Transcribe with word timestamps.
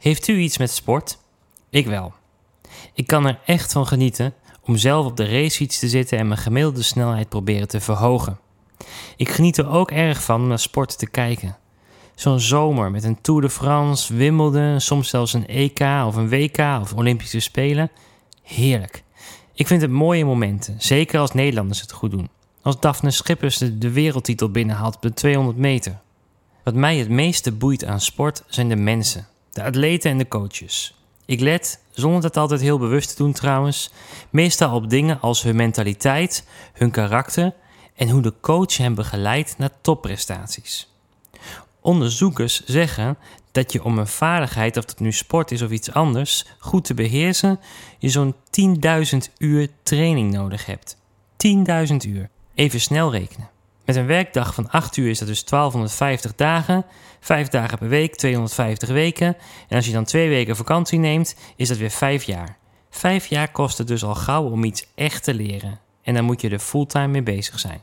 Heeft 0.00 0.28
u 0.28 0.38
iets 0.38 0.58
met 0.58 0.70
sport? 0.70 1.18
Ik 1.70 1.86
wel. 1.86 2.12
Ik 2.94 3.06
kan 3.06 3.26
er 3.26 3.38
echt 3.44 3.72
van 3.72 3.86
genieten 3.86 4.34
om 4.62 4.76
zelf 4.76 5.06
op 5.06 5.16
de 5.16 5.24
racefiets 5.24 5.78
te 5.78 5.88
zitten 5.88 6.18
en 6.18 6.28
mijn 6.28 6.40
gemiddelde 6.40 6.82
snelheid 6.82 7.28
proberen 7.28 7.68
te 7.68 7.80
verhogen. 7.80 8.38
Ik 9.16 9.28
geniet 9.28 9.58
er 9.58 9.68
ook 9.68 9.90
erg 9.90 10.22
van 10.22 10.40
om 10.40 10.48
naar 10.48 10.58
sport 10.58 10.98
te 10.98 11.10
kijken. 11.10 11.56
Zo'n 12.14 12.40
zomer 12.40 12.90
met 12.90 13.04
een 13.04 13.20
Tour 13.20 13.40
de 13.40 13.50
France, 13.50 14.14
Wimbledon, 14.14 14.80
soms 14.80 15.08
zelfs 15.08 15.32
een 15.32 15.46
EK 15.46 15.80
of 15.80 16.16
een 16.16 16.28
WK 16.28 16.58
of 16.58 16.94
Olympische 16.94 17.40
Spelen. 17.40 17.90
Heerlijk. 18.42 19.02
Ik 19.54 19.66
vind 19.66 19.82
het 19.82 19.90
mooie 19.90 20.24
momenten, 20.24 20.74
zeker 20.78 21.20
als 21.20 21.32
Nederlanders 21.32 21.80
het 21.80 21.92
goed 21.92 22.10
doen. 22.10 22.28
Als 22.62 22.80
Daphne 22.80 23.10
Schippers 23.10 23.58
de, 23.58 23.90
wereldtitel 23.90 24.50
binnenhaalt 24.50 24.94
op 24.94 25.02
de 25.02 25.12
200 25.12 25.56
meter. 25.58 26.00
Wat 26.64 26.74
mij 26.74 26.96
het 26.96 27.08
meeste 27.08 27.52
boeit 27.52 27.84
aan 27.84 28.00
sport 28.00 28.42
zijn 28.46 28.68
de 28.68 28.76
mensen, 28.76 29.28
de 29.52 29.62
atleten 29.62 30.10
en 30.10 30.18
de 30.18 30.28
coaches. 30.28 30.94
Ik 31.24 31.40
let, 31.40 31.80
zonder 31.90 32.20
dat 32.20 32.36
altijd 32.36 32.60
heel 32.60 32.78
bewust 32.78 33.08
te 33.08 33.22
doen 33.22 33.32
trouwens, 33.32 33.90
meestal 34.30 34.74
op 34.74 34.90
dingen 34.90 35.20
als 35.20 35.42
hun 35.42 35.56
mentaliteit, 35.56 36.46
hun 36.72 36.90
karakter 36.90 37.52
en 37.94 38.08
hoe 38.08 38.22
de 38.22 38.34
coach 38.40 38.76
hen 38.76 38.94
begeleidt 38.94 39.58
naar 39.58 39.70
topprestaties. 39.80 40.88
Onderzoekers 41.80 42.64
zeggen 42.64 43.18
dat 43.52 43.72
je 43.72 43.84
om 43.84 43.98
een 43.98 44.06
vaardigheid, 44.06 44.76
of 44.76 44.84
dat 44.84 44.98
nu 44.98 45.12
sport 45.12 45.50
is 45.50 45.62
of 45.62 45.70
iets 45.70 45.92
anders, 45.92 46.46
goed 46.58 46.84
te 46.84 46.94
beheersen, 46.94 47.60
je 47.98 48.08
zo'n 48.08 48.34
10.000 49.12 49.16
uur 49.38 49.68
training 49.82 50.32
nodig 50.32 50.66
hebt. 50.66 50.96
10.000 51.90 51.96
uur. 52.08 52.28
Even 52.54 52.80
snel 52.80 53.10
rekenen. 53.10 53.48
Met 53.84 53.96
een 53.96 54.06
werkdag 54.06 54.54
van 54.54 54.70
8 54.70 54.96
uur 54.96 55.10
is 55.10 55.18
dat 55.18 55.28
dus 55.28 55.44
1250 55.44 56.34
dagen, 56.34 56.84
5 57.20 57.48
dagen 57.48 57.78
per 57.78 57.88
week, 57.88 58.16
250 58.16 58.88
weken. 58.88 59.36
En 59.68 59.76
als 59.76 59.86
je 59.86 59.92
dan 59.92 60.04
2 60.04 60.28
weken 60.28 60.56
vakantie 60.56 60.98
neemt, 60.98 61.36
is 61.56 61.68
dat 61.68 61.76
weer 61.76 61.90
5 61.90 62.22
jaar. 62.22 62.56
5 62.90 63.26
jaar 63.26 63.52
kost 63.52 63.78
het 63.78 63.86
dus 63.86 64.04
al 64.04 64.14
gauw 64.14 64.50
om 64.50 64.64
iets 64.64 64.86
echt 64.94 65.24
te 65.24 65.34
leren. 65.34 65.80
En 66.02 66.14
dan 66.14 66.24
moet 66.24 66.40
je 66.40 66.50
er 66.50 66.58
fulltime 66.58 67.06
mee 67.06 67.22
bezig 67.22 67.58
zijn. 67.58 67.80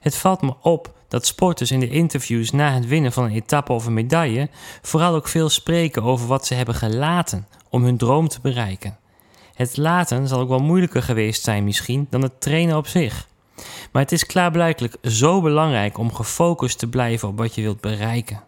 Het 0.00 0.16
valt 0.16 0.42
me 0.42 0.54
op 0.60 0.94
dat 1.08 1.26
sporters 1.26 1.70
in 1.70 1.80
de 1.80 1.88
interviews 1.88 2.50
na 2.50 2.72
het 2.72 2.86
winnen 2.86 3.12
van 3.12 3.24
een 3.24 3.32
etappe 3.32 3.72
of 3.72 3.86
een 3.86 3.94
medaille 3.94 4.48
vooral 4.82 5.14
ook 5.14 5.28
veel 5.28 5.48
spreken 5.48 6.02
over 6.02 6.26
wat 6.26 6.46
ze 6.46 6.54
hebben 6.54 6.74
gelaten 6.74 7.46
om 7.68 7.84
hun 7.84 7.96
droom 7.96 8.28
te 8.28 8.40
bereiken. 8.40 8.98
Het 9.54 9.76
laten 9.76 10.28
zal 10.28 10.40
ook 10.40 10.48
wel 10.48 10.62
moeilijker 10.62 11.02
geweest 11.02 11.42
zijn 11.42 11.64
misschien 11.64 12.06
dan 12.10 12.22
het 12.22 12.40
trainen 12.40 12.76
op 12.76 12.86
zich. 12.86 13.28
Maar 13.92 14.02
het 14.02 14.12
is 14.12 14.26
klaarblijkelijk 14.26 14.96
zo 15.02 15.40
belangrijk 15.40 15.98
om 15.98 16.14
gefocust 16.14 16.78
te 16.78 16.88
blijven 16.88 17.28
op 17.28 17.38
wat 17.38 17.54
je 17.54 17.62
wilt 17.62 17.80
bereiken. 17.80 18.42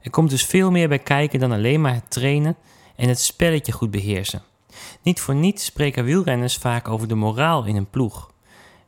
Er 0.00 0.10
komt 0.10 0.30
dus 0.30 0.44
veel 0.44 0.70
meer 0.70 0.88
bij 0.88 0.98
kijken 0.98 1.40
dan 1.40 1.52
alleen 1.52 1.80
maar 1.80 1.94
het 1.94 2.10
trainen 2.10 2.56
en 2.96 3.08
het 3.08 3.20
spelletje 3.20 3.72
goed 3.72 3.90
beheersen. 3.90 4.42
Niet 5.02 5.20
voor 5.20 5.34
niets 5.34 5.64
spreken 5.64 6.04
wielrenners 6.04 6.56
vaak 6.56 6.88
over 6.88 7.08
de 7.08 7.14
moraal 7.14 7.64
in 7.64 7.76
een 7.76 7.90
ploeg. 7.90 8.30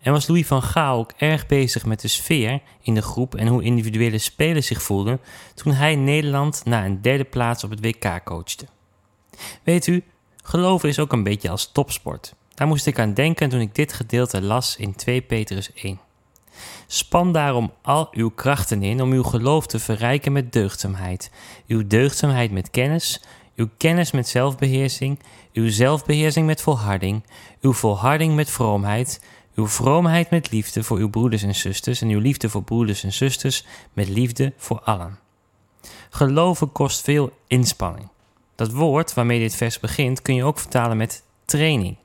En 0.00 0.12
was 0.12 0.26
Louis 0.26 0.46
van 0.46 0.62
Gaal 0.62 0.98
ook 0.98 1.12
erg 1.16 1.46
bezig 1.46 1.86
met 1.86 2.00
de 2.00 2.08
sfeer 2.08 2.60
in 2.80 2.94
de 2.94 3.02
groep 3.02 3.34
en 3.34 3.46
hoe 3.46 3.62
individuele 3.62 4.18
spelers 4.18 4.66
zich 4.66 4.82
voelden 4.82 5.20
toen 5.54 5.72
hij 5.72 5.96
Nederland 5.96 6.64
naar 6.64 6.84
een 6.84 7.02
derde 7.02 7.24
plaats 7.24 7.64
op 7.64 7.70
het 7.70 7.80
WK 7.80 8.20
coachte. 8.24 8.66
Weet 9.62 9.86
u, 9.86 10.04
geloven 10.42 10.88
is 10.88 10.98
ook 10.98 11.12
een 11.12 11.22
beetje 11.22 11.50
als 11.50 11.72
topsport. 11.72 12.34
Daar 12.54 12.66
moest 12.66 12.86
ik 12.86 12.98
aan 12.98 13.14
denken 13.14 13.48
toen 13.48 13.60
ik 13.60 13.74
dit 13.74 13.92
gedeelte 13.92 14.42
las 14.42 14.76
in 14.76 14.94
2 14.94 15.20
Petrus 15.20 15.72
1. 15.72 16.00
Span 16.86 17.32
daarom 17.32 17.72
al 17.82 18.08
uw 18.10 18.30
krachten 18.30 18.82
in 18.82 19.02
om 19.02 19.12
uw 19.12 19.22
geloof 19.22 19.66
te 19.66 19.78
verrijken 19.78 20.32
met 20.32 20.52
deugdzaamheid, 20.52 21.30
uw 21.66 21.86
deugdzaamheid 21.86 22.50
met 22.50 22.70
kennis, 22.70 23.22
uw 23.56 23.68
kennis 23.76 24.10
met 24.10 24.28
zelfbeheersing, 24.28 25.18
uw 25.52 25.70
zelfbeheersing 25.70 26.46
met 26.46 26.62
volharding, 26.62 27.22
uw 27.60 27.72
volharding 27.72 28.34
met 28.34 28.50
vroomheid, 28.50 29.20
uw 29.54 29.66
vroomheid 29.68 30.30
met 30.30 30.50
liefde 30.50 30.82
voor 30.82 30.98
uw 30.98 31.10
broeders 31.10 31.42
en 31.42 31.54
zusters 31.54 32.00
en 32.00 32.08
uw 32.08 32.20
liefde 32.20 32.48
voor 32.48 32.62
broeders 32.62 33.04
en 33.04 33.12
zusters 33.12 33.64
met 33.92 34.08
liefde 34.08 34.52
voor 34.56 34.80
allen. 34.80 35.18
Geloven 36.10 36.72
kost 36.72 37.00
veel 37.00 37.32
inspanning. 37.46 38.08
Dat 38.54 38.72
woord 38.72 39.14
waarmee 39.14 39.38
dit 39.38 39.54
vers 39.54 39.80
begint 39.80 40.22
kun 40.22 40.34
je 40.34 40.44
ook 40.44 40.58
vertalen 40.58 40.96
met 40.96 41.22
training. 41.44 41.96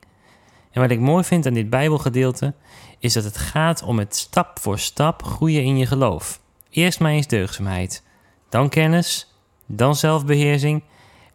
En 0.71 0.81
wat 0.81 0.91
ik 0.91 0.99
mooi 0.99 1.23
vind 1.23 1.45
aan 1.45 1.53
dit 1.53 1.69
Bijbelgedeelte 1.69 2.53
is 2.99 3.13
dat 3.13 3.23
het 3.23 3.37
gaat 3.37 3.83
om 3.83 3.99
het 3.99 4.15
stap 4.15 4.59
voor 4.59 4.79
stap 4.79 5.23
groeien 5.23 5.63
in 5.63 5.77
je 5.77 5.85
geloof. 5.85 6.39
Eerst 6.69 6.99
maar 6.99 7.11
eens 7.11 7.27
deugdzaamheid, 7.27 8.03
dan 8.49 8.69
kennis, 8.69 9.33
dan 9.65 9.95
zelfbeheersing 9.95 10.83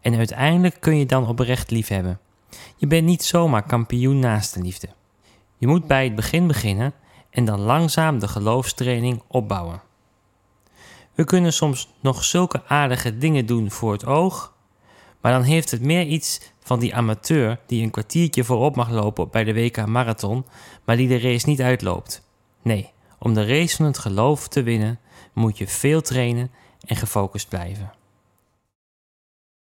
en 0.01 0.15
uiteindelijk 0.15 0.77
kun 0.79 0.97
je 0.97 1.05
dan 1.05 1.27
oprecht 1.27 1.71
liefhebben. 1.71 2.19
Je 2.75 2.87
bent 2.87 3.05
niet 3.05 3.23
zomaar 3.23 3.63
kampioen 3.63 4.19
naast 4.19 4.53
de 4.53 4.61
liefde. 4.61 4.87
Je 5.57 5.67
moet 5.67 5.87
bij 5.87 6.03
het 6.03 6.15
begin 6.15 6.47
beginnen 6.47 6.93
en 7.29 7.45
dan 7.45 7.59
langzaam 7.59 8.19
de 8.19 8.27
geloofstraining 8.27 9.21
opbouwen. 9.27 9.81
We 11.13 11.23
kunnen 11.23 11.53
soms 11.53 11.93
nog 11.99 12.23
zulke 12.23 12.63
aardige 12.67 13.17
dingen 13.17 13.45
doen 13.45 13.71
voor 13.71 13.91
het 13.91 14.05
oog, 14.05 14.52
maar 15.23 15.31
dan 15.31 15.41
heeft 15.41 15.71
het 15.71 15.81
meer 15.81 16.05
iets 16.05 16.39
van 16.59 16.79
die 16.79 16.95
amateur 16.95 17.59
die 17.65 17.83
een 17.83 17.91
kwartiertje 17.91 18.43
voorop 18.43 18.75
mag 18.75 18.89
lopen 18.89 19.29
bij 19.29 19.43
de 19.43 19.53
WK 19.53 19.85
Marathon, 19.85 20.45
maar 20.83 20.97
die 20.97 21.07
de 21.07 21.19
race 21.19 21.49
niet 21.49 21.61
uitloopt. 21.61 22.27
Nee, 22.61 22.91
om 23.19 23.33
de 23.33 23.45
race 23.45 23.75
van 23.75 23.85
het 23.85 23.97
geloof 23.97 24.47
te 24.47 24.63
winnen 24.63 24.99
moet 25.33 25.57
je 25.57 25.67
veel 25.67 26.01
trainen 26.01 26.51
en 26.85 26.95
gefocust 26.95 27.49
blijven. 27.49 27.91